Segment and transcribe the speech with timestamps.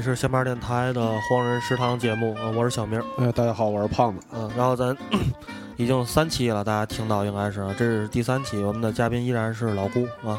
[0.00, 3.02] 是闲班电台的荒人食堂节目啊，我是小明。
[3.18, 4.24] 哎，大家好，我是胖子。
[4.32, 4.96] 嗯，然后咱
[5.76, 10.38] 已经三期了，大家听到应该是这是第三期，我们的嘉宾依然是老顾啊，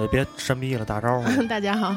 [0.00, 1.28] 也别神秘了，打招呼。
[1.46, 1.94] 大家好，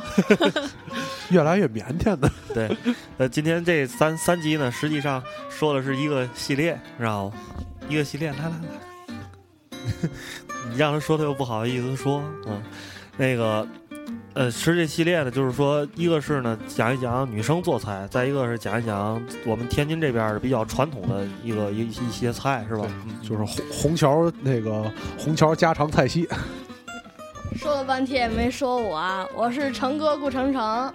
[1.30, 2.30] 越来越腼腆的。
[2.54, 2.78] 对，
[3.18, 7.34] 呃，今天这三三集呢，实际上说的是一个系列，然后
[7.88, 10.10] 一个系列，来来来，
[10.70, 12.62] 你让他说他又不好意思说，嗯，
[13.18, 13.68] 那个。
[14.40, 22.88] 呃，吃这系列呢，就是说，一个是呢讲一讲女生做菜，再一个是讲一讲我们天津这边比较传统的一个一一些菜，是吧？
[23.22, 26.26] 就是红虹桥那个红桥家常菜系。
[27.60, 30.94] 说了半天也没说我，我是成哥顾成成，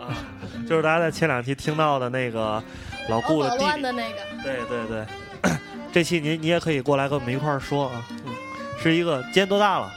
[0.67, 2.65] 就是大家在前两期听到的那个
[3.11, 4.17] 老顾的弟的那个。
[4.43, 5.53] 对对对，
[5.93, 8.33] 这期您你也可以过来跟我们一块儿说啊，嗯，
[8.83, 9.93] 是一个今年多大了？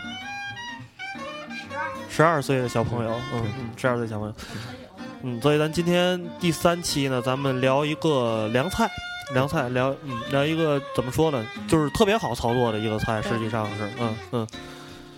[2.18, 4.34] 十二岁的小朋友，嗯嗯，十二岁小朋友，
[5.22, 8.90] 嗯，所以咱今天第三期呢，咱们聊一个凉菜，
[9.36, 14.48] 凉菜聊，嗯，聊一个怎么说呢，就是特别好操作的一个菜，实际上是，嗯嗯，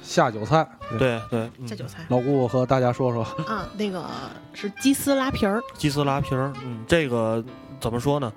[0.03, 4.03] 下酒菜，对对，下酒菜，老顾和大家说说，啊，那个
[4.51, 7.41] 是鸡丝拉皮儿，鸡丝拉皮儿，嗯，这个
[7.79, 8.29] 怎么说呢？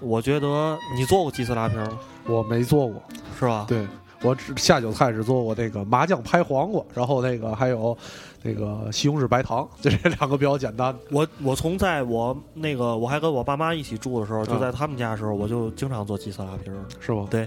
[0.00, 1.98] 我觉得你做过鸡丝拉皮儿吗？
[2.24, 3.02] 我没做过，
[3.38, 3.66] 是吧？
[3.68, 3.86] 对。
[4.22, 7.96] 我只下酒菜只做过那个麻酱拍黄瓜，然后那个还有
[8.42, 10.96] 那个西红柿白糖，就这两个比较简单。
[11.10, 17.26] 我我从在我那个我还跟我爸妈一起住的时候，就在他们家的时候，我就经常做鸡丝拉皮儿，是吗？
[17.30, 17.46] 对，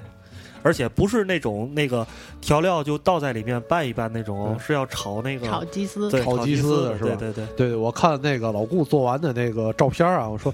[0.61, 2.05] 而且不是那种那个
[2.39, 7.15] 调料就倒在里面拌一拌那种，是要炒那个炒鸡丝，炒鸡丝的是吧？
[7.17, 10.53] 对对对对，我看那个老顾做完的那个照片啊，我说。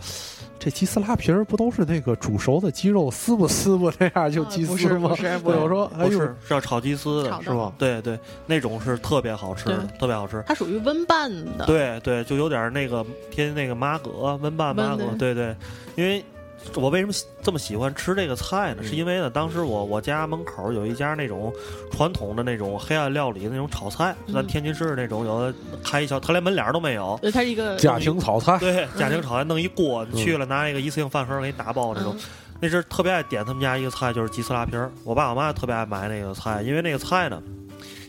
[0.65, 5.09] 这鸡丝拉皮儿不都是那个煮熟的鸡肉撕不撕不那样就鸡丝吗？
[5.09, 7.71] 不是，不是，我说不是是要炒鸡丝的，是吧？
[7.77, 8.17] 对对，
[8.47, 9.65] 那种是特别好吃，
[9.99, 10.43] 特别好吃。
[10.47, 15.55] 它属于温拌的，对对，就有点那个偏那个麻葛温拌麻葛，对对，
[15.95, 16.25] 因为。
[16.73, 18.83] 我为什么这么喜欢吃这个菜呢？
[18.83, 21.53] 是因为呢，当时我我家门口有一家那种
[21.91, 27.19] 传统的那种黑暗料理那种炒菜，在天津市那种有的开一小，他连门脸都没有。
[27.31, 32.15] 它是一个家庭炒菜，对家庭炒菜，弄一锅，你去了拿一个一次性饭盒给你打包那种。
[32.59, 34.91] 那是特别爱点他们家一个菜，就是鸡丝拉皮儿。
[35.03, 37.41] 我爸我妈特别爱买那个菜，因为那个菜呢，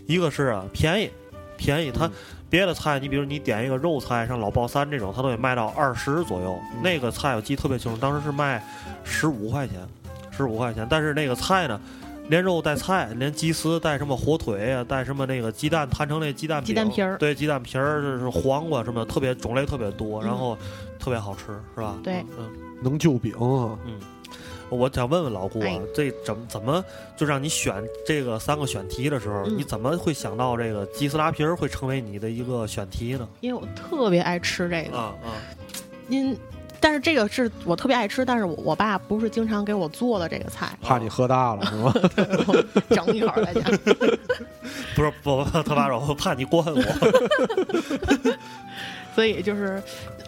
[0.07, 1.11] 一个是啊便宜，
[1.57, 2.11] 便宜它。
[2.57, 6.59] 别的菜，你比如你点一个肉菜，像老爆三这种，它都得卖到二十左右。
[6.83, 8.65] 那个菜我记特别清楚，当时是卖
[9.05, 9.77] 十五块钱，
[10.31, 10.87] 十五块钱。
[10.89, 11.79] 但是那个菜呢，
[12.31, 20.57] 连肉带菜，连鸡丝带什么火腿啊，带什么那个鸡蛋摊成那鸡蛋鸡蛋皮儿，对，鸡蛋皮儿就是黄瓜什么，特别种类特别多，然后
[20.99, 21.99] 特别好吃，是吧？
[22.03, 22.51] 对，嗯，
[22.83, 24.01] 能救饼啊，嗯。
[24.69, 26.85] 我想问问老顾啊，这怎么怎么
[27.17, 33.29] 就让你选这个三个选题的时候，你怎么会想到这个鸡丝拉皮儿会成为你的一个选题呢？
[33.41, 35.39] 因为我特别爱吃这个啊啊！
[36.09, 36.37] 因
[36.79, 41.95] 但是这个是我特别爱吃，但是我我爸不是经常给我做的这个菜，怕你喝大了是吗？
[42.91, 43.63] 整一会儿在家。
[44.95, 46.83] 不是不他爸说我怕你惯我，
[49.17, 49.83] 所以就是。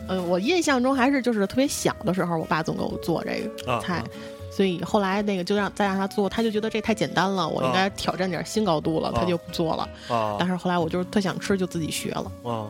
[0.06, 4.02] 呃，我印象中还是就是特别小的时候，我爸总给我做这个菜，
[4.50, 9.86] 所以后来那个就让再让他做，他就觉得这太简单了，我应该挑战点新高度了，他就不做了。
[10.08, 12.32] 啊，但是后来我就是特想吃，就自己学了。
[12.42, 12.64] 啊，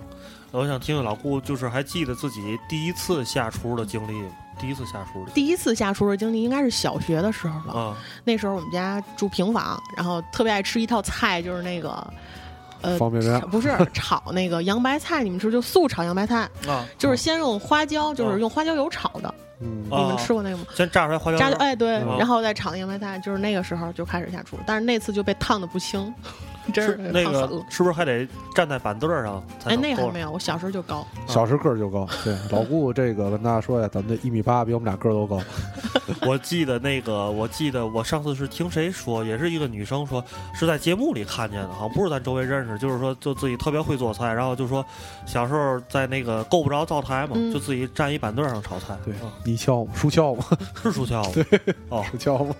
[0.50, 4.30] 我想听听老顾，就是还记得自己第一次下厨的经历吗？
[4.58, 7.80] 第一次下厨，第一次下厨的经历应该是小学的时候了。
[7.80, 12.04] 啊，那时候我们家住平房，然后特别爱吃一套菜，就是那个。
[12.82, 19.34] 呃，方便面不是 炒那个洋白菜，你们吃就素炒洋白菜啊，就是先用花椒，就是用花椒油炒的。
[19.60, 20.64] 嗯，你们吃过那个吗？
[20.74, 26.14] 先炸出来花椒，炸哎对，然后再炒洋白菜，就是那个时候就开始下厨，但是那次就被烫的不轻。
[26.72, 29.42] 真是那个，是不是还得站在板凳上？
[29.64, 32.06] 哎，那还没有，我小时候就高， 小时候个儿就高。
[32.22, 35.40] 对，老顾这个跟大家说一下，咱们这一米八，比我们俩个儿都高。
[36.26, 40.22] 我记得那个，我记得我上次是听谁说，也是一个女生说，
[40.54, 44.84] 是在节目里看见的，好像不是咱周围认识，就是说就自己特别会做菜，然后就说
[45.26, 48.96] 小时候在那个够不着灶台嘛，就自己站一板凳上炒菜。
[49.04, 49.14] 对，
[49.44, 50.44] 泥鳅树鞘嘛，
[50.82, 51.22] 是树鞘。
[51.32, 51.44] 对，
[51.88, 52.54] 哦，树鞘嘛，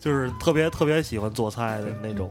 [0.00, 2.30] 就是特别特别喜欢做菜的那种。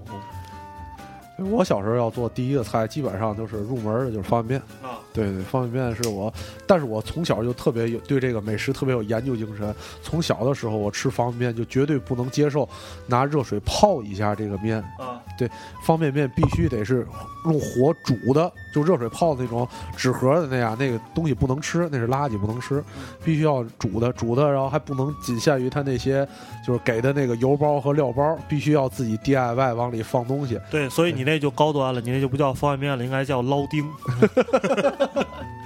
[1.38, 4.92] 我小时候要做第一个菜，基本上就是入门的，就是方便面。
[4.92, 6.32] 啊，对对，方便面是我，
[6.68, 9.74] 但是我从小就特别有对这个美食特别有研究精神。
[10.04, 12.70] 从小的时候，我吃方便面就绝对不能接受
[13.08, 14.78] 拿热水泡一下这个面。
[15.00, 15.50] 啊，对，
[15.84, 17.06] 方便面必须得是
[17.46, 22.84] 用火煮的，就热水泡那种纸盒的那样，那个东西不能吃，那是垃圾，不能吃，
[23.24, 26.28] 必须要煮的，煮的，然后还不能仅限于它那些
[26.66, 30.60] 就是给的那个油包和料包，必须要自己 DIY 往里放东西。
[30.70, 33.88] 对，所以你那就高端了，你那就不叫方便面了，应该叫捞丁。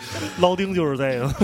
[0.41, 1.29] 烙丁就是这个。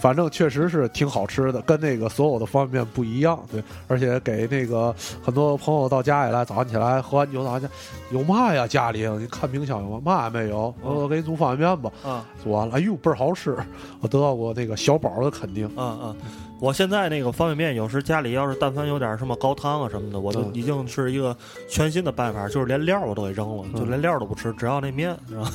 [0.00, 3.38] 反正确实是挺好吃的，跟那个所有的方便面不一样。
[3.50, 7.68] 对，而且给那个很多朋友到家里来，早上起来喝完酒，早上
[8.10, 8.66] 有嘛呀？
[8.66, 10.00] 家里你看冰箱有嘛？
[10.04, 10.72] 嘛也没有。
[10.82, 11.90] 我给你煮方便面吧。
[12.04, 13.56] 啊，煮完了，哎呦倍儿好吃！
[14.00, 15.66] 我得到过那个小宝的肯定。
[15.76, 16.16] 啊啊！
[16.60, 21.36] 我现在那个方便面，有时家里要是但凡有点什么高汤啊什么的，我都已经是一个
[21.68, 25.50] 全新的办法，就是连料我都给扔了，就连料都不吃，只要那面，是吧？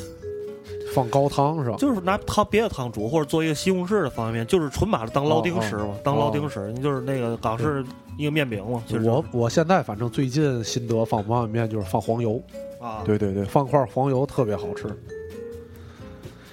[0.93, 1.77] 放高汤是吧？
[1.77, 6.71] 就是拿汤别的汤煮，或者做一个西红柿的方便面，就是纯把它当捞丁吃嘛，当捞丁吃。
[6.73, 7.83] 你就是那个港式
[8.17, 8.83] 一个面饼嘛。
[9.03, 12.41] 我我现在反正最近心得放方便面就是放黄油
[12.81, 14.85] 啊，对对对，放块黄油特别好吃。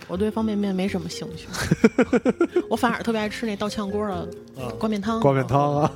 [0.09, 1.47] 我对方便面没什么兴趣，
[2.69, 4.29] 我反而特别爱吃那倒炝锅的
[4.77, 5.21] 挂面汤。
[5.21, 5.93] 挂面汤啊，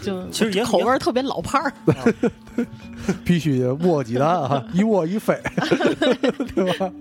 [0.00, 1.72] 就其实也口味特别老派儿，
[3.24, 5.36] 必须卧鸡蛋啊，一卧一飞，
[6.54, 6.92] 对吧？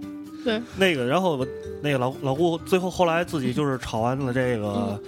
[0.43, 1.45] 对，那个，然后
[1.81, 4.99] 那个老老顾最后后来自己就是炒完了这个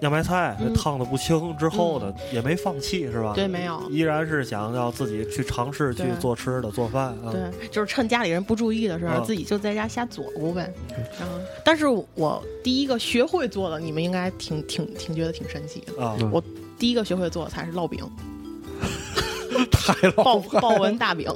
[0.00, 3.32] 洋白菜，烫的不轻之后呢，也没放弃是吧？
[3.34, 7.16] 对，没有，依然是想要自己去尝试去做吃的做饭。
[7.32, 10.72] 对，就是趁家里人不注意的时候，自己就在家瞎琢磨呗。
[11.20, 11.26] 嗯，
[11.64, 16.16] 但是我第一个学会做的，你们应该挺挺挺觉得挺神奇的啊！
[16.30, 16.40] 我
[16.78, 18.08] 第一个学会做的菜是烙饼。
[19.70, 21.30] 太老派，豹纹大饼，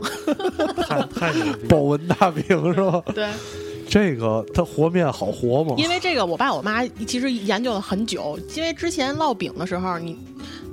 [0.87, 1.33] 太太
[1.69, 2.43] 豹纹大饼
[2.75, 3.03] 是吧？
[3.15, 3.29] 对，
[3.89, 5.75] 这个它和面好和吗？
[5.79, 8.39] 因为这个，我爸我妈其实研究了很久。
[8.55, 10.19] 因为之前烙饼的时候，你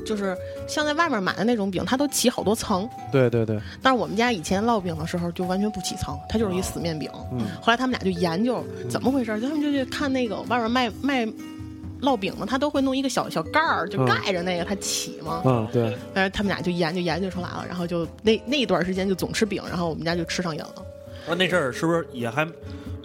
[0.06, 0.36] 就是
[0.68, 2.88] 像在外面买的那种饼，它都起好多层。
[3.12, 3.60] 对对对。
[3.82, 7.10] 但是我们家以前烙饼的时候就完全不起层，它就是一死面饼。
[7.32, 7.42] 嗯。
[7.62, 11.28] 后来他们俩就研究怎么回事，他们就去看那个外面卖卖。
[12.02, 15.42] 烙饼呢，他都会弄一个小小盖儿，就盖着那个，它起嘛。
[15.46, 15.98] 嗯，对。
[16.14, 20.86] 但是他们俩就研究研究出来了，然后就那那一段时间就总吃饼，然后我们家就吃上瘾了。
[21.28, 22.48] 啊，那阵儿是不是也还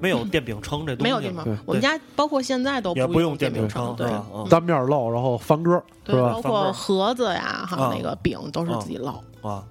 [0.00, 1.02] 没有电饼铛这东西？
[1.02, 4.08] 没有电饼，我们家包括现在都不用电饼铛，对，
[4.48, 9.62] 单面烙，然后翻个，对，包括盒子呀，还有那个饼都是自己烙啊。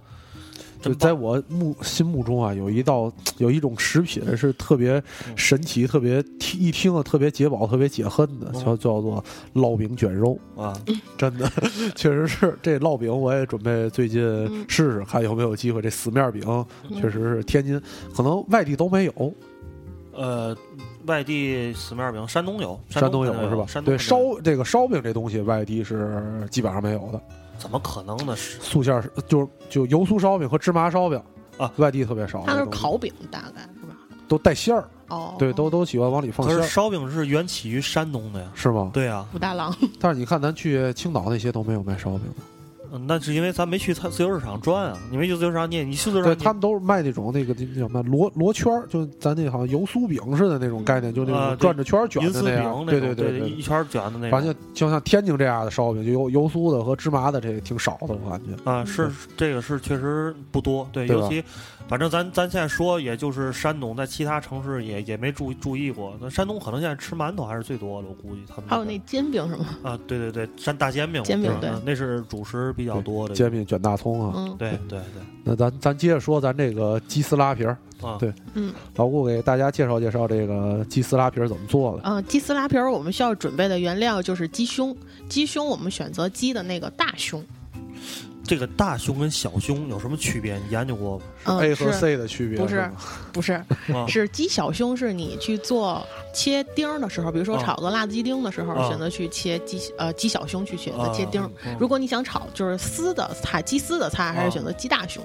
[0.83, 5.01] 就在我目心目中啊，有一道有一种食品是特别
[5.35, 6.23] 神奇、特别
[6.59, 9.23] 一听啊特别解饱、特别解恨的，叫叫做
[9.55, 10.73] 烙饼卷肉啊！
[11.17, 11.49] 真的，
[11.95, 14.21] 确实是这烙饼，我也准备最近
[14.67, 15.81] 试试，看有没有机会。
[15.81, 16.65] 这死面饼
[16.95, 17.81] 确实是天津，
[18.15, 19.33] 可能外地都没有。
[20.13, 20.55] 呃，
[21.07, 23.65] 外地死面饼，山东有，山东有是吧？
[23.81, 27.21] 对，烧这个烧饼这东西，外地是基本上没有的。
[27.63, 28.35] 怎么可能呢？
[28.35, 31.17] 素馅儿就是就油酥烧饼和芝麻烧饼
[31.57, 32.43] 啊，外地特别少。
[32.45, 33.95] 它是烤饼，大概是吧？
[34.27, 36.45] 都带馅儿哦，对，都都喜欢往里放。
[36.45, 38.91] 可是烧饼是源起于山东的呀，是吗？
[38.93, 39.73] 对呀，武大郎。
[39.97, 42.43] 但是你看，咱去青岛那些都没有卖烧饼的。
[43.07, 54.29] 那是因为咱没去自由市场转啊，你没去自由市场，你你去自由市场，他们都是卖那种那个叫什么螺螺圈就咱那好像油酥饼似的那种概念，就那种转着圈卷的那样，对对对，一圈卷的那。
[54.29, 61.43] 反正就像天津这样的烧饼，就油油酥的和芝麻的这个挺少的，我感觉啊，是这个是确实不多，对，尤其。
[61.85, 66.15] 反正咱咱现在说，也就是山东，在其他城市也也没注注意过。
[66.21, 68.69] 那山东可能现在吃馒头还是最多的，我估计他们。
[68.69, 69.65] 还有那煎饼是吗？
[69.83, 73.33] 啊，对对对，山大煎饼，煎饼对，那是主食比较多的。
[73.33, 75.21] 煎饼卷大葱啊，对对对。
[75.43, 82.01] 那咱咱接着说咱这个鸡丝拉皮儿啊，对，嗯，老顾给大家介绍介绍这个鸡丝拉皮儿怎么做的。
[82.05, 84.95] 嗯，鸡丝拉皮儿我们需要准备的原料就是鸡胸，
[85.27, 87.43] 鸡胸我们选择鸡的那个大胸。
[88.45, 90.57] 这个大胸跟小胸有什么区别？
[90.57, 91.25] 你研究过吗
[91.61, 92.91] ？A 和 C 的区别不是，
[93.31, 93.63] 不是，
[94.07, 101.49] 是鸡小胸是你去做切丁的时候，比如说炒个辣子鸡丁的时候，选择去切鸡呃鸡小胸去选择切丁。
[101.79, 105.23] 如果你想炒就是丝的菜，鸡丝的菜，还是选择鸡大胸。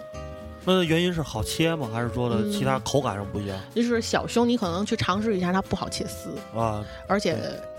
[0.65, 1.89] 那原因是好切吗？
[1.93, 3.59] 还是说的其他口感上不一样？
[3.75, 7.37] 就是小胸，你可能去尝试一下，它不好切丝啊，而且。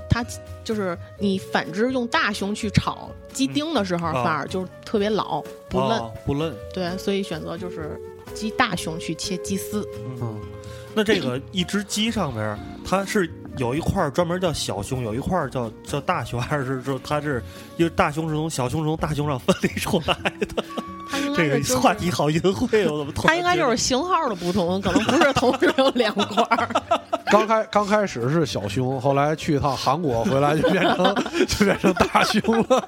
[0.10, 0.26] 它
[0.64, 6.54] 就是你反之用大胸去炒鸡丁的时候，反而就是特别老不嫩不嫩。
[6.74, 8.00] 对，所以选择就是
[8.34, 9.88] 鸡大胸去切鸡丝。
[10.22, 10.40] 嗯，
[10.94, 17.44] 那这个 一只鸡上面，它是有一块专门叫小胸，有一块叫叫大胸，还是说它是
[17.78, 20.64] 因为大胸是从小胸是从大胸上分离出来的？
[21.36, 23.12] 这个话题好淫秽，我怎么？
[23.16, 26.70] 它应该就是型号的不同，可能不是同时有两块。
[27.32, 31.16] 刚开刚开始是小胸，后来去一趟韩国回来就变成
[31.48, 32.88] 就变成大胸了。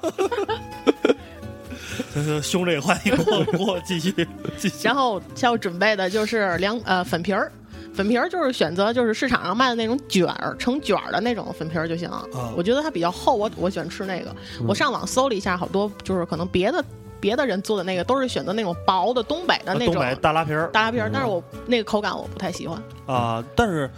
[2.42, 4.12] 胸这个话题过过继续
[4.58, 4.86] 继续。
[4.86, 7.50] 然后需要准备的就是两呃粉皮儿，
[7.94, 12.10] 粉皮儿就是选择就是市场上卖的那种卷儿成卷儿的那种粉皮儿就行。
[12.56, 14.34] 我觉得它比较厚，我我喜欢吃那个。
[14.66, 16.84] 我上网搜了一下，好多就是可能别的。
[17.20, 23.40] 别的人做的那个都是选择那种薄的东北的那种大拉皮儿，大拉皮儿，但是我那个口感我不太喜欢啊。
[23.54, 23.88] 但是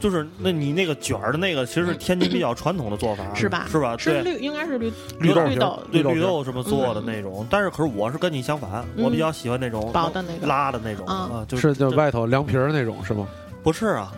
[0.00, 3.66] 就是那你那个卷儿的那个，其实是天津比较传统的做法，是吧？
[3.70, 3.96] 是吧？
[3.96, 4.90] 是绿，应该是绿
[5.20, 7.46] 绿豆绿豆对绿豆什么做的那种。
[7.50, 13.28] 但是可是我是跟你相反，我比较喜欢那种薄的那个拉的那种啊，就是就外头凉皮儿那种是吗？
[13.62, 14.12] 不是啊。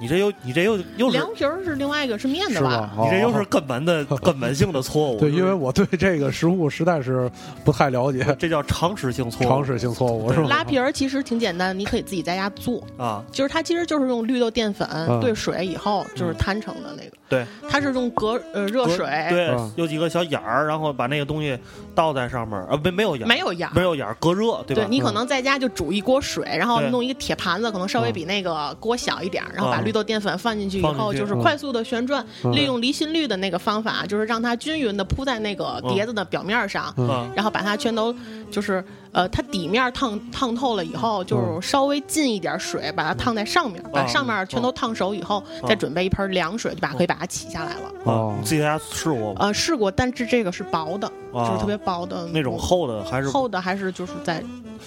[0.00, 2.92] 你这又你这又又凉皮儿是另外一个是面的吧？
[2.98, 5.18] 你这又是根本的 根本性的错误。
[5.20, 7.30] 对，因为我对这个食物实在是
[7.64, 9.48] 不太了解，这叫常识性错误。
[9.48, 10.48] 常识性错误是吧？
[10.48, 13.24] 拉皮儿其实挺简单，你可以自己在家做啊。
[13.30, 14.88] 就是它其实就是用绿豆淀粉
[15.20, 17.16] 兑水以后就是摊成的那个。
[17.28, 21.58] 对，它是用隔呃热水，对，有几个小眼儿，然后把那个东西
[21.94, 24.82] 倒在上面，呃，没没有眼，没有眼，没有眼儿，隔热，对吧？
[24.82, 36.94] 对你可能在家就煮一锅水，然后弄一个铁盘子，可能稍微比那个锅小一点，然后把绿豆淀粉放进去以后，就是快速的旋转，利用离心率的那个方法，就是让它均匀的铺在那个碟子的表面上，
[37.34, 38.14] 然后把它全都
[38.54, 47.92] 就是呃，它底面烫烫透了以后，就是稍微浸一点水，把它烫在上面，把上面全都烫熟以后，再准备一盆凉水，就把可以把它起下来了。
[48.04, 49.40] 哦，自己在家试过吗？
[49.40, 53.28] 呃，试过，但是这个是薄的，就是特别薄的那种厚的，还是？
[53.28, 54.42] 厚的，还是就是在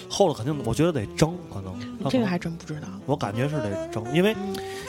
[0.08, 1.68] 厚的，肯定我觉得得蒸，可能。
[2.08, 2.88] 这个还真不知道。
[3.04, 4.30] 我感觉是得蒸，因为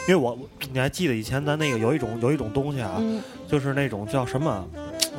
[0.08, 0.38] 因为我
[0.72, 3.02] 你还记得以前咱那个有一种有一种东西啊，
[3.48, 4.66] 就是那种叫什么？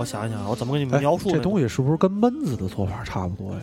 [0.00, 1.68] 我想一想，我怎么给你们描述这东西？
[1.68, 3.60] 是不是跟焖子的做法差不多呀？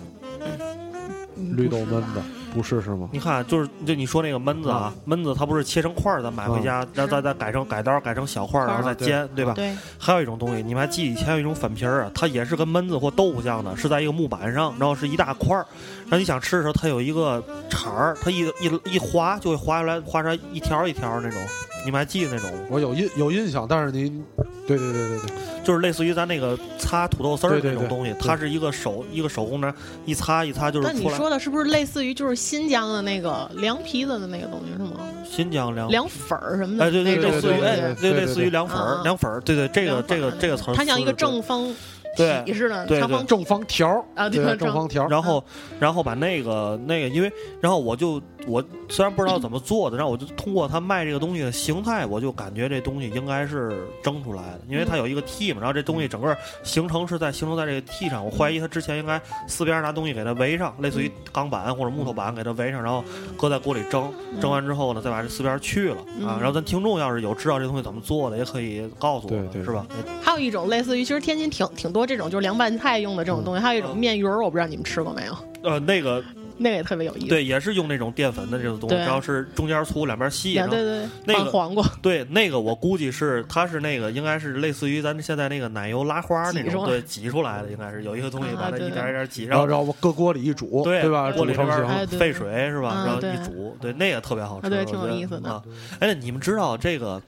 [1.36, 2.22] 绿豆焖子
[2.54, 3.10] 不是是吗？
[3.12, 9.54] 你看，就是就你说那个焖子啊，焖子它不是切成块儿，咱买回家，然后再再改成改刀，改成小块儿，然后再煎，对吧？
[9.56, 9.76] 对。
[9.98, 15.66] 还有一种东西，你们还记以前有一种粉皮儿啊，它也是跟焖子或豆腐像的，是在一个木板上，然后是一大块儿，
[16.04, 21.40] 然后你想吃的时候，它有一个铲儿，它一一一划就会划出来，划出来一条一条那种。
[21.86, 22.52] 你们还记得那种？
[22.70, 24.22] 我有印有印象，但是你，
[24.68, 25.30] 对对对对对，
[25.64, 29.74] 就是类似于咱那个擦土豆丝儿那种东西，它是一个手一个手工的，
[30.06, 30.88] 一擦一擦就是。
[30.88, 35.00] 那你说的是不是类似于就是新疆的那个凉皮子的那个东西是吗？
[35.24, 36.86] 新疆凉凉粉儿什么的？
[36.86, 41.74] 哎，对对，类似于哎，对类似于凉粉儿，凉粉儿，对对，这个这个这个词儿，它像一个正方。
[42.18, 45.08] 体，似的，对对，正方条啊，对，正方条。
[45.08, 45.44] 然后，
[45.80, 47.32] 然后把那个那个，因为，
[47.62, 63.04] 然后我就我虽然不知道怎么做的，然后我就通过他卖这个东西的形态，我就感觉这东西应该是蒸出来的，因为它有一个屉嘛，然后这东西整个形成是在形成在这个屉上，我怀疑他之前应该四边拿东西给它围上，类似于钢板或者木头板给它围上，然后
[63.38, 66.40] 搁在锅里蒸，蒸完之后呢，再把这四边去了啊。
[66.42, 69.86] 然后咱听众要是有知道这东西怎么做的，也可以告诉我，是吧？
[70.24, 72.88] 还有一种类似于，其实天津挺挺多这种，就是凉拌菜。
[72.88, 75.38] 菜用的这种东西，还有一种面鱼儿，我不知道你们吃过没有？
[75.62, 76.24] 呃，那个
[76.58, 77.28] 那个也特别有意思。
[77.28, 80.56] 对，也是用那种淀粉的这种东西，然后是中间粗，两边细。
[80.56, 81.86] 对对对，那个黄瓜。
[82.02, 91.32] 对，那个我估计是，它是那个应该是类似于咱现在那个奶油拉花那种，对，挤出来的应该是有一个东西把它一点一点挤，然后然后搁锅里一煮，对吧？
[91.32, 93.04] 锅里成型，沸水是吧？
[93.06, 95.64] 然后一煮，对，那个特别好吃，对，挺有意思的。
[96.00, 97.22] 哎，你们知道这个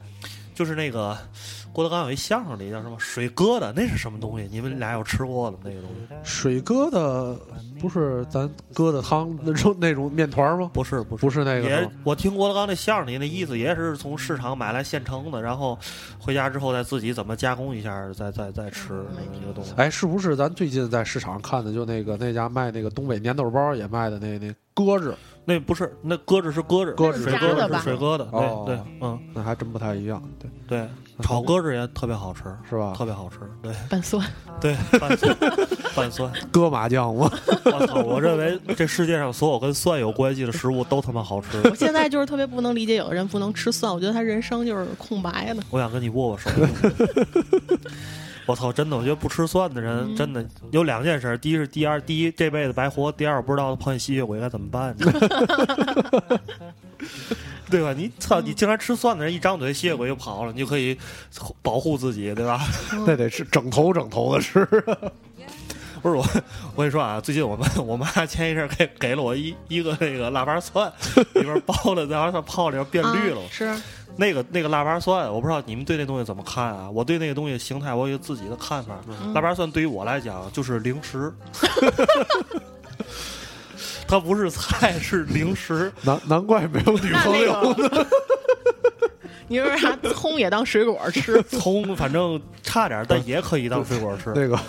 [0.59, 1.17] 就是那个。
[1.71, 3.71] 郭德纲有一相声里叫什么水疙瘩？
[3.73, 4.49] 那是什么东西？
[4.51, 6.15] 你们俩有吃过的那个东西？
[6.23, 7.37] 水疙瘩
[7.79, 10.69] 不是咱疙瘩汤那种那种面团吗？
[10.73, 11.69] 不是，不是，不是那个。
[11.69, 15.77] 也我听郭德纲那相声里那意思也是从市场买来现成的，然后
[16.17, 19.71] 回家之后再自己怎么加工一下，再再再吃那个东西。
[19.77, 25.13] 哎，是不是咱最近在市场看的就那个那家卖那个东北粘豆包也卖的那那搁置？
[25.49, 28.25] 那不是，那搁着是搁着，搁着水疙瘩，水搁的。
[28.25, 30.21] 对对，嗯，那还真不太一样。
[30.37, 30.87] 对对。
[31.21, 32.93] 炒鸽子也特别好吃，是吧？
[32.95, 33.73] 特别好吃，对。
[33.89, 34.25] 拌蒜，
[34.61, 35.35] 对，拌蒜，
[35.93, 37.29] 拌蒜， 搁麻酱我？
[37.65, 37.95] 我操！
[38.03, 41.59] 我认为这世界上所有跟蒜有关系的食物都他妈好吃。
[41.65, 45.61] 我现在就是特别不能理解，有的人不能吃蒜，我觉得他人生就是空白的。
[45.71, 46.49] 我想跟你握握手。
[48.49, 48.73] 我操！
[48.73, 54.95] 真的，我觉得不吃蒜的人真的有两件事：第一是第二，第一这辈子白活；第二不知道碰见吸血鬼该怎么办。
[57.69, 57.93] 对吧？
[57.95, 58.41] 你操！
[58.41, 60.97] 你竟然吃蒜的人，一张嘴吸血鬼就跑了，你就可以
[61.61, 62.59] 保护自己，对吧？
[63.05, 64.65] 那得是整头整头的吃。
[66.01, 66.25] 不是我，
[66.75, 70.91] 我跟你说啊，最近我们我妈前一阵给给了我一一个那个腊八蒜，
[71.35, 73.41] 里边包的腊八蒜泡里边变绿了。
[73.51, 73.71] 是
[74.19, 76.89] 那个那个腊八蒜，我不知道你们对那东西怎么看啊？
[76.89, 78.99] 我对那个东西形态，我有自己的看法。
[79.33, 81.33] 腊八蒜对于我来讲就是零食。
[84.05, 85.91] 它不是菜，是零食。
[86.01, 88.05] 难难怪没有女朋友呢。
[89.47, 91.41] 你为啥葱也当水果吃？
[91.43, 94.33] 葱反正差点，但也可以当水果吃。
[94.35, 94.59] 那个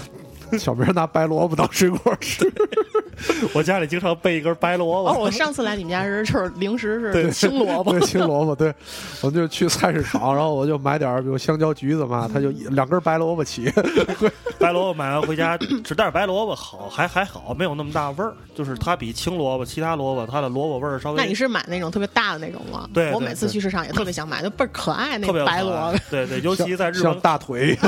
[0.58, 2.50] 小明拿白萝卜当水果吃。
[3.52, 5.10] 我家里经常备一根白萝卜。
[5.10, 8.54] 哦，我上次来你们家时，就是零食是青萝卜，对青萝卜。
[8.54, 8.74] 对，
[9.20, 13.70] 我就去菜市场，然后我就买点比如香蕉、橘子嘛，他就两根白萝卜起。
[14.58, 18.34] 白萝卜买完回家吃，但是白萝卜好，还还好，没有那么大味儿。
[18.54, 21.16] 就是它比青萝卜、其他萝卜，它的萝卜味儿稍微。
[21.16, 22.88] 那你是买那种特别大的那种吗？
[22.92, 25.98] 对，我每次去市场也特别想买，就倍儿可爱那个白萝卜。
[26.10, 27.78] 对对，尤其在日本大腿，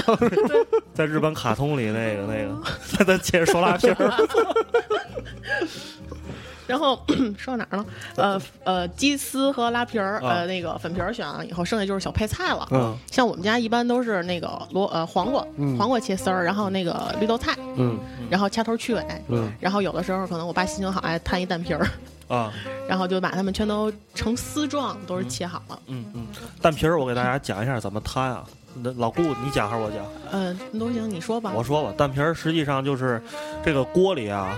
[0.95, 2.52] 在日本卡通里那个那个，
[3.07, 3.97] 再接着说拉皮儿。
[6.67, 6.99] 然后
[7.37, 7.85] 说到哪儿了？
[8.17, 12.67] 呃呃，鸡丝和拉皮儿，呃，那个粉皮儿选完了以后，剩下就是小配菜了。
[12.71, 15.45] 嗯，像我们家一般都是那个萝呃黄瓜，
[15.77, 17.99] 黄瓜切丝儿，然后那个绿豆菜，嗯，
[18.31, 21.87] 然后掐头去尾，嗯，然后有的时候可能我爸心情好，爱摊一蛋皮儿，
[22.29, 22.51] 啊，
[22.89, 25.79] 然后就把它们全都成丝状，都是切好了。
[25.89, 26.27] 嗯嗯，
[26.63, 28.45] 蛋皮儿我给大家讲一下怎么摊啊。
[28.75, 29.99] 那老顾，你讲还是我讲？
[30.31, 31.53] 嗯，都行，你说吧。
[31.55, 33.23] 我说吧，蛋皮儿实际上就是
[33.65, 34.57] 这个锅里啊。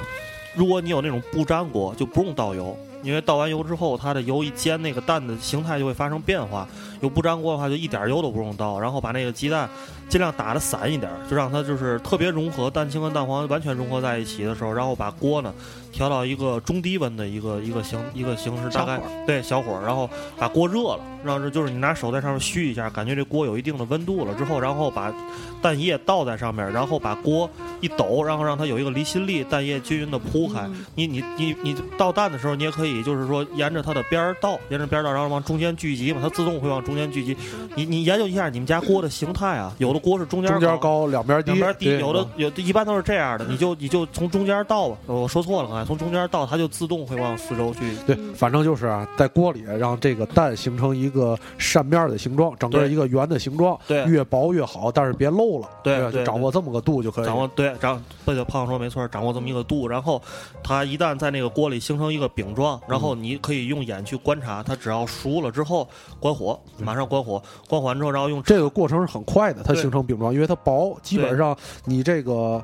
[0.54, 6.68] 如果你有那种不粘锅，就不用倒油，因为倒完油之后，它的油一煎，那个蛋的形态就会发生变化。
[7.00, 9.68] 有不粘锅的话，就一点油都不用倒，然后把那个鸡蛋
[10.08, 15.52] 尽量打的散一点，就让它就是特别融合，蛋清跟蛋黄完全融合在一起的时候，然后把锅呢。
[15.94, 25.14] 调到一个中低温的一个一个形一个形式，大概对小火，然后把锅热了，让这就是你拿手在上面虚一下，感觉这锅有一定的温度了之后，然后把
[25.62, 27.48] 蛋液倒在上面，然后把锅
[27.80, 30.68] 一抖，然后让它有一个离心力，蛋液均匀的铺开。
[30.96, 37.36] 你你你你倒蛋的时候，你也可以就是说沿着它的边儿倒，沿着边儿倒，然后往中间聚集嘛，它自动会往中间聚集。
[37.74, 44.96] 你你研究一下你们家锅的形态啊，有的锅是中间中间高，两边低，两边低，有的有的一般都是这样的，你就你就从中间倒吧。
[45.06, 45.84] 我说错了刚才。
[45.84, 47.94] 从中间倒，它就自动会往四周去。
[48.06, 53.78] 对，反正就是啊，在锅里让这个蛋形成一个扇面的形状，整个一个圆的形状。
[53.86, 55.68] 对，越薄越好，但是别漏了。
[55.82, 57.26] 对，就掌握这么个度就可以。
[57.26, 60.20] 掌握对，掌这个胖说没错，掌握这么一个度，然后
[60.62, 65.86] 它一旦在那个锅里形成一个饼状，然后你可以用眼去观察，它只要熟了之后
[66.18, 72.62] 关火，马上关火，关火完之后，然后用这个过程是很快的，它形成饼状，因为它薄，基本上你这个。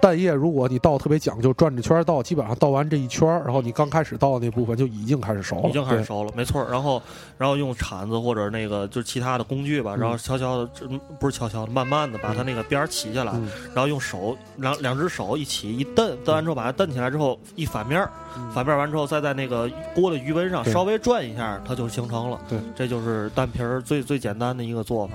[0.00, 6.64] 蛋液，如果你倒特别讲究，转着圈倒，基本上倒完这一圈然后你刚开始倒的那部分就已经开始熟了，已经开始熟了，没错。
[6.70, 7.02] 然后，
[7.36, 10.70] 然后用铲子或者那个就是其他的工具吧，然后悄悄的，
[11.18, 13.32] 不是悄悄的，慢慢的把它那个边儿起下来，
[13.74, 18.06] 然后用手两两只手一起一蹬，蹬完之后把它蹬起来之后一反面，
[18.54, 22.40] 反面完之后再在那个锅的余温上稍微转一下，它就形成了。
[22.48, 25.14] 对，这就是蛋皮儿最最简单的一个做法。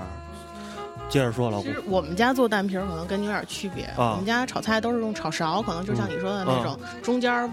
[1.14, 3.88] 接着说了，其实我们家做蛋皮儿可能跟你有点区别。
[3.96, 7.48] 我们家炒菜都是用炒勺，可能就像你说的那种中间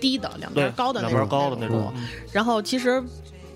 [0.00, 1.28] 低的，两边高的那种。
[1.28, 1.92] 高的那种。
[2.32, 3.00] 然后其实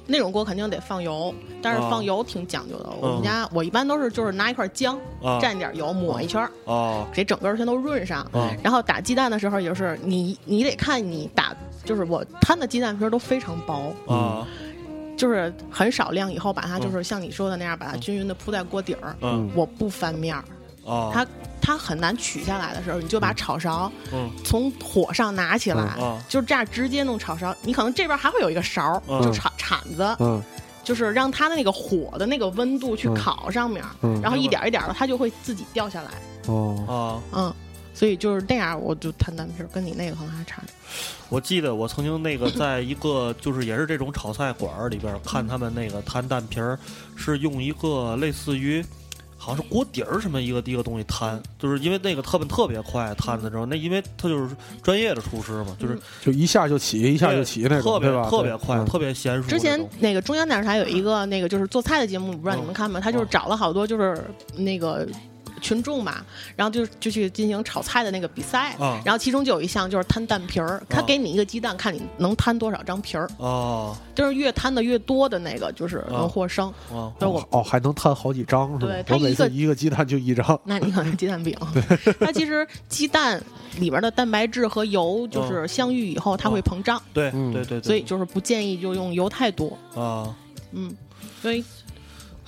[0.06, 2.88] 那种锅肯定得放油，但是放油挺讲究的。
[3.00, 6.48] 我们家我一般都是就是拿一块姜，蘸点油抹一圈，
[7.12, 8.24] 给整个全都润上。
[8.62, 11.52] 然后打鸡蛋的时候，也就是你你得看你打，
[11.84, 14.46] 就是我摊的鸡蛋皮都非常薄啊。
[15.24, 19.16] 就是很少量，以后把它就是像你说的那样，把它均匀的铺在锅底儿。
[19.22, 20.44] 嗯，我不翻面儿。
[20.84, 21.26] 哦，它
[21.62, 25.96] 它很难取下来的时候，你就把炒勺，嗯，从火上拿起来，
[26.28, 27.56] 就这样直接弄炒勺。
[27.62, 30.42] 你可能这边还会有一个勺，就铲铲子，嗯，
[30.82, 33.82] 就是让它的那个火的那个温度去烤上面，
[34.20, 36.10] 然后一点一点的，它就会自己掉下来。
[36.48, 37.54] 哦，啊，嗯。
[37.94, 40.74] 所以就是那样，我就摊蛋皮儿，跟你那个可能还差点。
[41.28, 46.78] 我记得我曾经那个在一个就是也是这种炒菜馆儿里边看他们那个摊蛋皮儿，
[47.16, 48.84] 是用一个类似于
[49.36, 59.48] 好像是锅底儿什么一个一个东西摊，就是因为那个特别特别快摊的时候，那因为他就是专业的厨师嘛，就是就一下就起，一下就起那种，特别特别快，特别娴熟。
[59.48, 63.00] 之前那个中央电视台有一个那个就是做菜的节目，不知道你们看吗？
[63.00, 64.22] 他就是找了好多就是
[64.56, 65.08] 那个。
[65.64, 66.22] 群众嘛，
[66.54, 77.10] 然后就就去进行炒菜的那个比赛，然后其中就有一项就是摊蛋皮儿，他给你一个鸡蛋，看你能摊多少张皮儿，哦，就是越摊的越多的那个就是能获胜，哦，
[77.50, 78.92] 哦还能摊好几张是吧？
[78.92, 81.56] 对，他每次一个鸡蛋就一张， 那你可能鸡蛋饼。
[82.20, 83.42] 它其实鸡蛋
[83.78, 89.78] 里边的蛋白质和油就是相遇以后，它会膨胀，对对对，所以就是不建议就用油太多。
[89.94, 90.34] 啊，
[90.72, 90.94] 嗯，
[91.40, 91.64] 所以。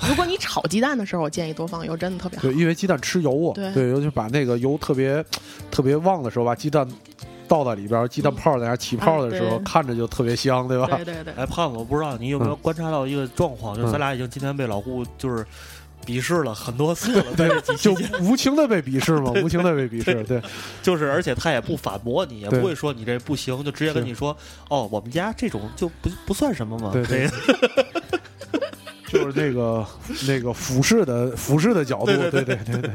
[0.09, 2.43] 如果你炒鸡蛋的时候，我建议多放油，真的特别好。
[2.43, 3.55] 对，因为鸡蛋吃油啊。
[3.55, 5.25] 对，尤其把那个油特别
[5.71, 6.87] 特别旺的时候，把鸡蛋
[7.49, 10.87] 倒在里边，鸡蛋泡在那起泡的时候，看着就特别香，对吧？
[10.99, 11.35] 对对对。
[11.35, 15.47] 哎，胖子，我不知道你有没有观察到一个状况，就是咱俩已经今天被老顾就是
[16.05, 20.41] 鄙视了很多次了， 对，就无情的被鄙视嘛， 无情的被鄙视，对，
[20.83, 24.37] 就是，而且他也不反驳你，也不会说你这不行，就直接跟你说，
[24.69, 27.31] 哦，我们家这种就不不算什么嘛，对对。
[29.12, 29.87] 就是那个
[30.27, 32.90] 那个俯视的俯视的角度，对对对对 对。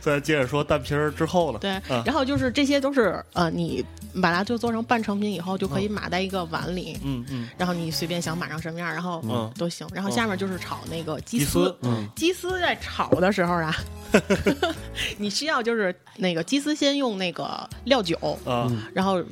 [0.00, 1.58] 再接着说蛋皮儿之后呢？
[1.60, 3.84] 对，然后就是这些都是呃，你
[4.22, 6.98] 把它就做成半成品以后，就可以码在一个碗里。
[7.04, 7.50] 嗯嗯。
[7.58, 9.22] 然后你随便想码上什么样，然后
[9.58, 9.86] 都行。
[9.92, 11.76] 然后下面就是炒那个鸡丝。
[11.82, 12.08] 嗯。
[12.16, 13.76] 鸡丝在炒的时候啊，
[15.18, 19.22] 你需要就是那个鸡丝先用那个料酒嗯，然后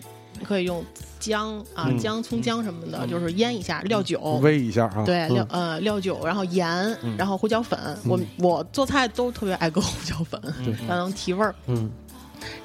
[0.44, 0.84] 可以用。
[1.20, 5.02] 姜啊，姜、葱、姜什么的，就是腌一下，料酒煨一下啊。
[5.04, 7.76] 对，料呃料酒，然后盐，然后胡椒粉。
[8.04, 10.40] 我我做菜都特别爱搁胡椒粉，
[10.86, 11.52] 它能提味儿。
[11.66, 11.90] 嗯。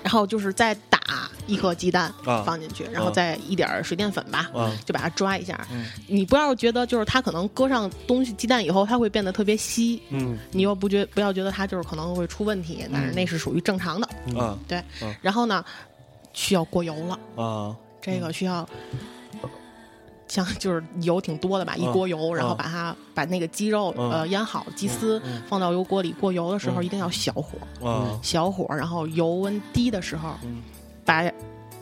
[0.03, 0.99] 然后就是再打
[1.47, 2.13] 一颗鸡蛋
[2.45, 4.51] 放进去，然后再一点水淀粉吧，
[4.85, 5.59] 就把它抓一下。
[6.07, 9.99] 你不要觉得就是它可能搁上东西鸡蛋以后，它会变得特别稀。
[10.09, 10.37] 嗯。
[10.51, 14.07] 你又不觉不要觉得它就是可能会出问题，但是那是属于正常的。
[14.27, 14.55] 嗯。
[14.67, 14.81] 对。
[15.23, 15.65] 然后呢，
[16.33, 17.43] 需要过油了。
[17.43, 17.75] 啊。
[18.01, 18.67] 这个需要，
[20.27, 27.57] 像就是油挺多的吧，一锅油，然后把它把那个鸡肉呃腌好，鸡丝放到油锅里过油的时候一定要小火，
[28.21, 30.35] 小火，然后油温低的时候，
[31.05, 31.23] 把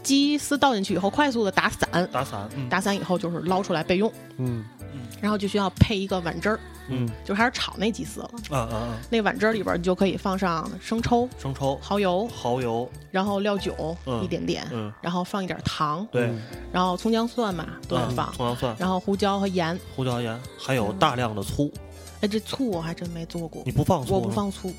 [0.03, 4.63] 鸡丝倒进去以后快速的打散，打散，打散以后就是捞出来备用，嗯，
[5.19, 6.59] 然后就需要配一个碗汁儿。
[6.89, 8.29] 嗯，就开始炒那鸡丝了。
[8.49, 8.97] 嗯嗯嗯！
[9.09, 16.29] 那碗汁里边你就可以放上生抽、生抽、蚝油、蚝油，然后料酒一点点，嗯，然后放一点糖，对，
[16.71, 21.71] 然后葱姜蒜嘛都要放，葱姜蒜，然后胡椒和盐，胡椒盐，还有大量的醋。
[22.21, 23.63] 哎，这醋我还真没做过。
[23.65, 24.13] 你不放醋？
[24.13, 24.71] 我不放醋。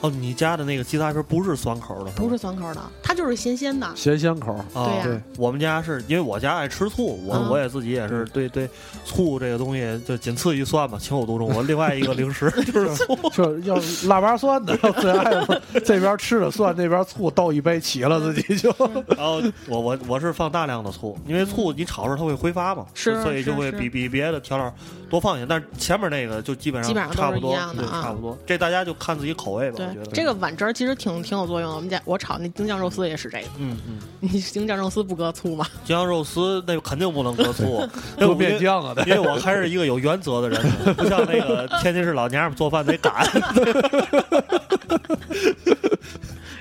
[0.00, 4.56] 哦，你家的那个鸡杂皮不是酸口的，不是酸口的，它就是咸鲜的，咸鲜口。
[4.72, 8.68] 对呀，我们家是因为我家爱吃醋，我我也自己也是对对
[9.04, 11.48] 醋这个东西就仅次于蒜嘛，情有独钟。
[11.52, 15.62] 我另外一个零食 就是醋， 就要腊八蒜的，最爱了。
[15.84, 18.72] 这边吃着蒜，那边醋倒一杯起了，自己就。
[19.16, 24.72] 然后我我我是放大量的醋，因为醋你炒时它会挥发嘛，是，所以就会比比别的调料
[25.10, 25.46] 多放一些。
[25.46, 28.38] 但是前面那个就基本上差不多，对，差不多。
[28.46, 30.72] 这大家就看自己口味吧，我这个碗汁儿。
[30.72, 31.76] 其实挺挺有作用的。
[31.76, 33.46] 我们家我炒那京酱肉丝也是这个。
[33.58, 35.66] 嗯嗯， 你京酱肉丝不搁醋吗？
[35.84, 37.86] 京酱肉丝那肯定不能搁醋，
[38.18, 38.94] 搁面酱啊！
[39.06, 40.60] 因为我还是一个有原则的人，
[40.94, 43.26] 不像那个 天津市老娘们做饭得赶。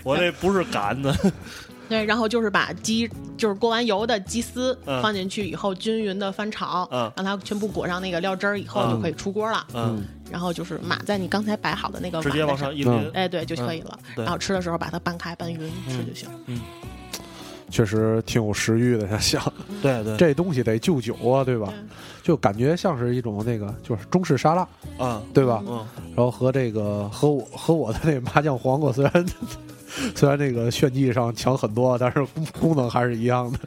[0.03, 1.13] 我这不是赶的。
[1.89, 9.65] 对，然后就是把鸡，就是过完油的鸡丝放进去以后，均匀的翻炒，让它全部裹上那个料汁儿以后，就可以出锅了。
[9.73, 13.97] 嗯，然后就是码在你刚才摆好的那个直接往上一淋，哎，对就可以了。
[14.15, 16.27] 然后吃的时候把它拌开拌匀吃就行。
[16.47, 16.59] 嗯，
[17.69, 19.41] 确实挺有食欲的，想。
[19.81, 21.73] 对对，这东西得就酒啊，对吧？
[22.21, 25.63] 就感觉像是一种那个，就是中式沙拉啊，对吧？
[25.67, 29.25] 嗯，然后和这个和我和我的那麻酱黄瓜虽然。
[30.15, 32.25] 虽然那个炫技上强很多，但是
[32.59, 33.59] 功能还是一样的。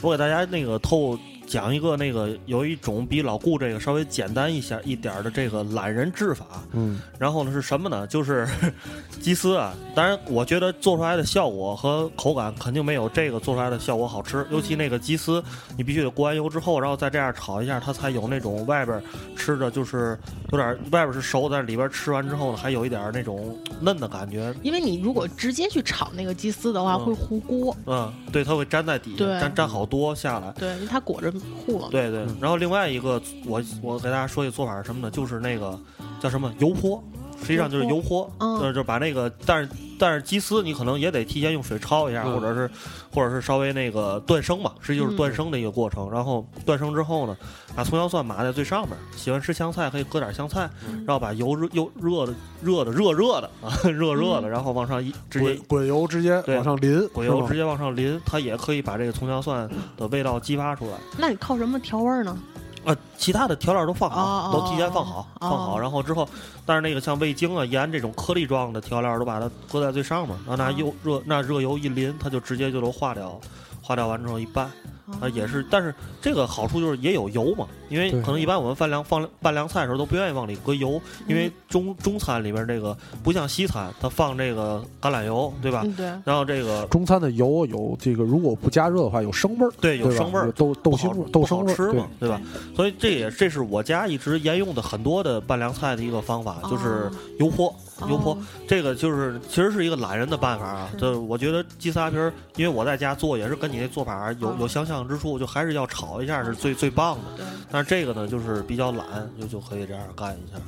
[0.00, 1.18] 我给大家那个透。
[1.50, 8.06] 讲一个那个有一种比老顾这个稍微简单一些一点的这个懒人制法，嗯，然后呢是什么呢？
[8.06, 8.46] 就是
[9.20, 15.42] 鸡丝啊，当然我觉得做出来的效果和口感肯定没有这个做出来的效果好吃，尤其那个鸡丝，
[15.76, 19.02] 你必须得过完油之后，然后再这样炒一下，它才有那种外边
[19.36, 20.16] 吃着就是
[20.52, 24.54] 有点外边是熟，但里边吃完之后呢还有一点那种嫩的感觉。
[24.62, 27.76] 因为你如果直接去炒那个鸡丝的话，会糊锅。
[27.86, 30.52] 嗯，对，它会粘在底下，粘粘好多下来。
[30.52, 31.34] 对，因为它裹着。
[31.66, 35.10] 糊了，对对，然后另外一个，我我给大家说一个做法是什么呢？
[35.10, 35.78] 就是那个
[36.20, 36.52] 叫什么？
[36.58, 37.02] 油泼，
[37.40, 42.70] 实际上就是油泼，就是就把那个，但是但是鸡丝你可能也得提前用水焯一下，或者是
[43.12, 46.10] 或者是稍微那个断生嘛，实际就是断生的一个过程。
[46.10, 47.36] 然后断生之后呢，
[47.74, 50.68] 把葱姜蒜码在最上面，喜欢吃香菜可以搁点香菜，
[51.06, 60.92] 然后把油热又热的热的热热的 啊热热的，然后往上一直接滚油直接往上淋，滚油直接往上淋，它也可以把这个葱姜蒜的味道激发出来。
[61.18, 62.36] 那你靠什么调味呢？
[62.84, 66.28] 啊，其他的调料都放好，都提前放好，放好，然后之后，
[66.64, 73.38] 但是那个像味精啊、盐这种颗粒状的调料都把它搁在最上面，然后拿油热，那热油一淋，它就直接就都化掉，
[73.82, 74.70] 化掉完之后一拌。
[75.20, 85.84] 啊，也是，但是这个好处就是也有油嘛，因为可能一般我们拌凉放拌凉菜的时候都不愿意往里搁油，因为中中餐里边这个不像西餐，它放这个橄榄油，对吧？
[85.96, 86.06] 对。
[86.24, 89.72] 然后这个中餐的油有这个，如果不加热的话，有生味儿。
[89.80, 92.40] 对，有生味儿，豆豆腥味，豆生味吃嘛，对吧？
[92.76, 97.74] 所以这也这是我家一直沿用的很多的拌凉菜的一个方法，就是油泼。
[98.08, 98.34] 油泼，
[98.66, 100.90] 这个就是其实是一个懒人的办法啊。
[100.96, 107.44] 就我觉得鸡丝拉皮儿，因为我在家做也是跟你那做法有有相像之处，就还是要炒一下是最最棒的。
[107.70, 109.06] 但是这个呢，就是比较懒，
[109.40, 110.60] 就就可以这样干一下。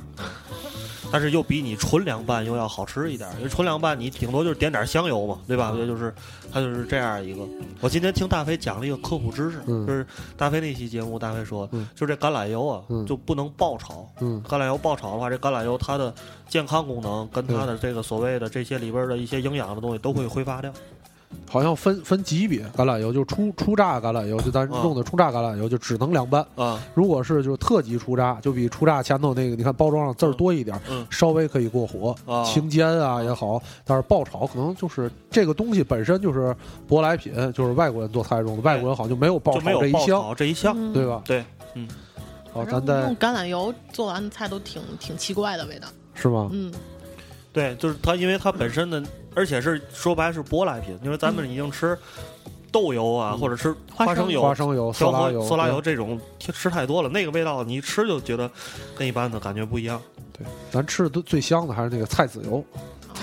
[1.11, 3.29] 但是又比你纯凉拌又要好吃一点。
[3.37, 5.71] 因为纯凉拌你顶多就是点点香油嘛，对吧？
[5.77, 6.13] 也就是
[6.51, 7.47] 它就是这样一个。
[7.81, 14.09] 我今天听大飞讲了一个科普知识，就是大飞那期节目，大飞说，就这橄榄油啊，就不能爆炒。
[14.19, 16.13] 橄榄油爆炒的话，这橄榄油它的
[16.47, 20.73] 健康功能跟它的这个所谓的这些里边的一些营养的东西都会挥发掉。
[21.49, 26.81] 好像分分级别，橄榄油就初初榨橄榄油，就咱用的初榨橄榄油就只能凉拌啊。
[26.93, 33.61] 如果是就特级初榨，就比初榨前头那个，你看包装上字儿多一点，稍微可以过火，清煎啊也好。
[33.85, 36.55] 但是爆炒可能就是这个东西本身就是
[36.89, 41.21] 舶来品，就是外国人做菜用的，外国人好像就没有爆炒这一项，这一项对吧？
[41.25, 41.43] 对，
[41.75, 41.87] 嗯。
[42.51, 46.49] 好，咱再用橄榄油做完的菜都挺挺奇怪的味道，是吗？
[46.51, 46.71] 嗯。
[47.51, 49.03] 对，就是它，因为它本身的，
[49.35, 51.97] 而且是说白是舶来品，因为咱们已经吃
[52.71, 58.49] 豆油啊，或者吃花生油、花生油、色拉油、色拉油这种吃太多了，那个味道你一吃就觉得
[58.95, 60.01] 跟一般的感觉不一样。
[60.37, 62.63] 对，咱吃的最香的还是那个菜籽油，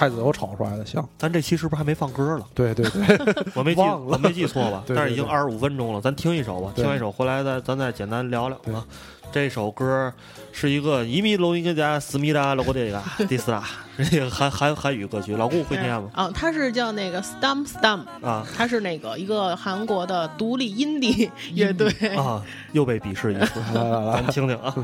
[0.00, 1.06] 菜籽油炒出来的香。
[1.18, 2.46] 咱这期是不是还没放歌了？
[2.54, 3.18] 对对对，
[3.54, 4.82] 我没记，我没记错吧？
[4.88, 8.82] 但是已经二十五分钟了，咱听一首吧，听一首回来再咱再简单聊聊啊。
[9.30, 10.10] 这首歌
[10.52, 13.62] 是一个一米六一个家思密达录的一个第四大，
[14.10, 16.08] 这个韩韩韩语歌曲，老顾会念吗？
[16.14, 24.74] 啊，他是叫那个 Stum Stum 啊，他是那个一个韩国的独立 indie 乐队啊，又被鄙视一次，来来来，咱听听啊。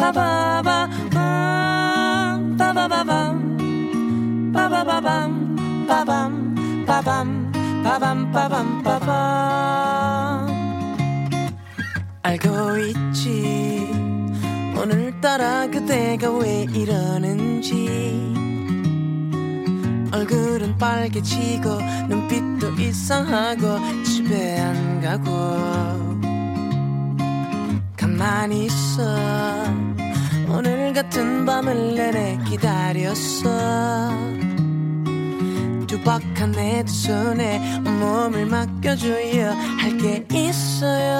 [0.00, 0.40] 빠밤
[8.32, 10.46] 빠밤 빠밤
[12.22, 12.48] 알고
[12.86, 13.90] 있지.
[14.76, 17.88] 오늘따라 그대가 왜 이러는지.
[20.12, 25.30] 얼굴은 빨개지고 눈빛도 이상하고 집에 안 가고.
[27.96, 29.89] 가만히 있어
[30.92, 34.10] 같은 밤을 내내 기다렸어.
[35.86, 41.10] 두박한 내 두 손에 몸을 맡겨줘야 할게 있어요.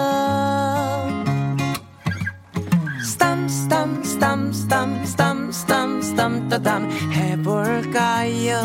[3.04, 8.60] 스탐 스탐 스탐 스탐 스탐 스탐 스탐 따담 해볼까요?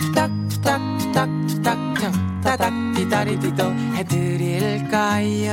[0.00, 1.78] 투닥 투닥 투닥 투닥
[2.42, 3.64] 따닥 디다리디도
[3.94, 5.48] 해드릴까요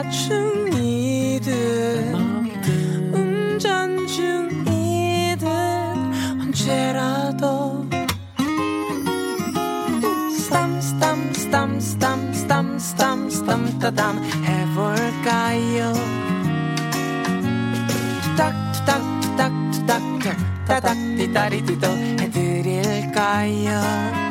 [0.00, 0.50] 식사 중
[6.40, 7.86] 언제라도.
[10.32, 15.92] 스탐 스탐 스탐 스탐 스탐 스탐 스탐 따담 해볼까요?
[18.22, 20.02] 투닥 투닥 투닥 투닥
[20.66, 21.86] 따닥 디다리디도
[22.20, 24.29] 해드릴까요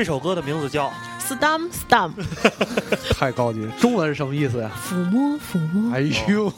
[0.00, 0.86] 这首歌的名字叫
[1.20, 2.10] 《Stum Stum》，
[3.18, 3.68] 太高级。
[3.78, 4.70] 中文是什么意思呀？
[4.82, 5.94] 抚摸，抚摸。
[5.94, 6.50] 哎呦，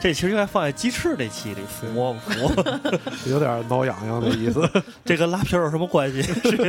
[0.00, 2.90] 这其实应该放在鸡翅这期里，抚摸 抚摸，
[3.30, 4.68] 有点挠痒痒的意思。
[5.06, 6.20] 这跟拉皮有什么关系？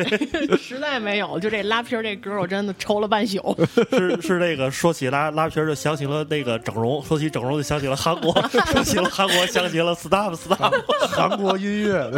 [0.61, 3.57] 实在没有，就这拉皮这歌，我真的抽了半宿。
[3.89, 8.31] 是是那个说起拉拉皮就想起了那个整容，说起整容就想起了韩国，
[8.71, 10.71] 说起了韩国想起了 stop stop，
[11.09, 12.11] 韩国音乐。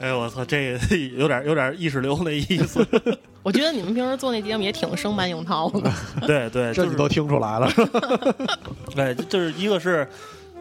[0.00, 2.84] 哎呦我操，这个 有点有点意识流那意思。
[3.44, 5.92] 我觉得你们平时做那节目也挺生搬硬套的。
[6.26, 7.70] 对对，这你都听出来了。
[8.94, 10.08] 对，就是一个是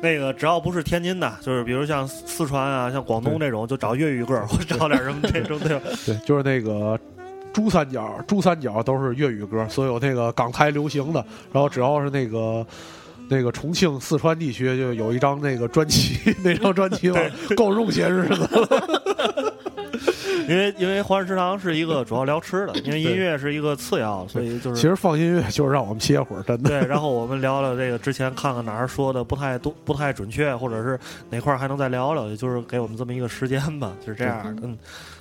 [0.02, 5.80] 那个，只要不是天津的，就是比如像四川啊、像广东这种，就找粤语歌，或找点什么这种对。
[6.06, 7.00] 对，就是那个
[7.54, 12.66] 珠三角，珠三角都是粤语歌，所有那个港台流行的，然后只要是那个。
[13.30, 17.12] 那个重庆、四川地区就有一张那个专辑， 那张专辑
[17.56, 19.54] 够用些日子了。
[20.48, 26.70] 因为因为华人食堂是一个主要聊吃的，因为音乐是一个次要，所以就是其实放音乐就是让我们歇会儿，真的。
[26.70, 34.62] 对，然后我们聊聊这个之前看看哪儿说的不太多、不太准确，或者是哪块还能再聊聊，也就是给我们这么一个时间吧，就是这样的。
[34.64, 34.76] 嗯，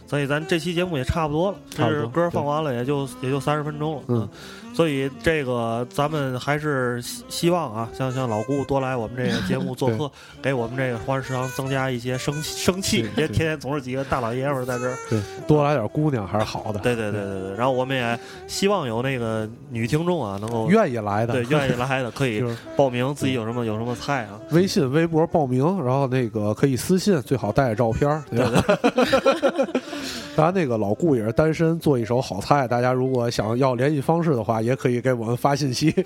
[0.08, 4.02] 所以咱这期节目也差不多了，这歌放完了也就也就三十分钟了。
[4.08, 4.28] 嗯。
[4.74, 10.08] 所以这个咱们还是希希望啊，像像老顾多来我们这个节目做客，
[10.40, 14.96] 给我们这个华人食堂增加一些生生气，别天天总是几个大老爷们儿在这儿。
[15.10, 16.78] 对，多来点姑娘还是好的。
[16.78, 17.56] 对对对对对。
[17.56, 18.16] 然后我们也
[18.46, 22.44] 希望有那个女听众啊，能够愿意来的，对，愿意来的可以
[22.76, 28.22] 报名，自己有什么有什么菜啊，微信、微博报名，然后那个可以私信，最好带着照片。
[28.30, 29.80] 对对。
[30.36, 32.68] 当然，那个老顾也是单身，做一手好菜。
[32.68, 35.94] 大家如果想要联系方式的话，也可以给我们发信息。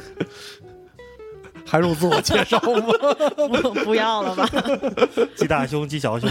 [1.64, 2.86] 还用自我介绍吗？
[3.62, 4.48] 不，不要了吧。
[5.36, 6.28] 鸡大胸，鸡小胸。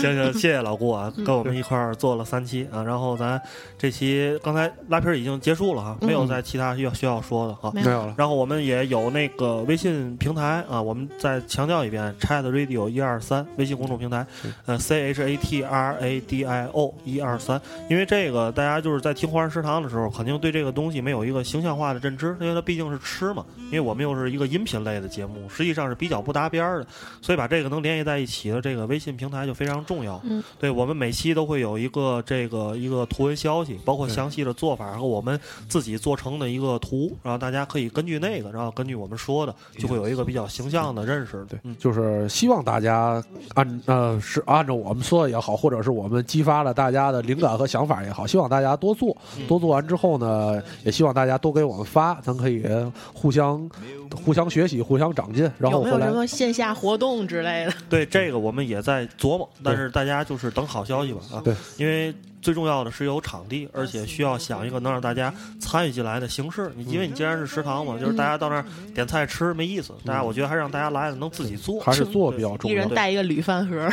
[0.00, 3.40] 行行，谢谢老顾啊，跟我们一块儿做了三期啊，然后咱
[3.78, 8.14] 这期刚才拉皮儿已经结束了哈，没有在其他需要需要说的哈，没有了。
[8.16, 14.26] 然后我们也有那个微信平台啊，我们再强调一遍，Chat Radio 一二三微信公众平台，
[14.66, 26.86] 呃，C H A T R A D I O 一二三，因为这个大家就是在听华人食堂的时候，肯定对这个东西没有一个形象化的认知，因为它毕竟是吃嘛，因为我们又是一个音频类的节目，实际上是比较不搭边儿的，
[27.20, 29.84] 所以把这个能联系在一起的这个微信平台就非常。
[29.90, 41.44] 重要，嗯，对我们每期都会有一个这个一个图文消息，包括详细的做法和我们自己做成的一个图，然后大家可以根据那个，然后根据我们说的，就会有一个比较形象的认识。
[41.48, 43.20] 对，就是希望大家
[43.54, 49.16] 按呃是按照我们说的也好，或者是我们激发了大家的灵感和想法也好，希望大家多做，
[49.48, 52.64] 多做完之后呢，也希望大家多给我们发，咱可以
[53.12, 53.68] 互相
[54.16, 55.50] 互相学习，互相长进。
[55.58, 57.72] 然后有没有什么线下活动之类的？
[57.90, 59.90] 对，这个我们也在琢磨，但是。
[59.90, 61.42] 大家就是等好消息吧啊！
[61.44, 66.70] 对，因为最重要的是有场地，而且需要想一个能让大家参与进来的形式。
[66.76, 69.92] 你因为你既然是食堂嘛，就是大家到那儿点菜吃没意思。
[70.06, 72.74] 大家我觉得还是让大家来了能自己做，还是做比较重要。
[72.74, 73.88] 一人带一个铝饭盒，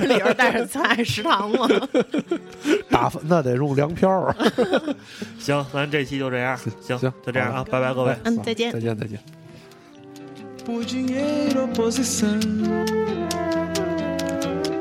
[0.00, 1.68] 里边带着菜，食堂嘛。
[2.90, 4.34] 打饭那得用粮票。
[5.38, 6.56] 行，咱这期就这样。
[6.80, 8.16] 行行，就这样啊，拜拜各位。
[8.24, 9.18] 嗯，再见，再见，再见。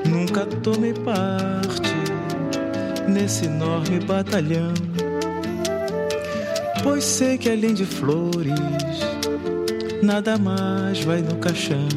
[0.09, 1.91] Nunca tomei parte
[3.07, 4.73] nesse enorme batalhão.
[6.81, 8.59] Pois sei que além de flores,
[10.01, 11.87] nada mais vai no caixão.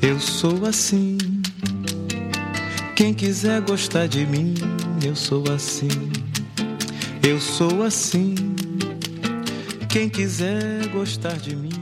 [0.00, 1.18] Eu sou assim.
[2.96, 4.54] Quem quiser gostar de mim,
[5.04, 5.88] eu sou assim.
[7.22, 8.47] Eu sou assim.
[9.88, 11.77] Quem quiser gostar de mim,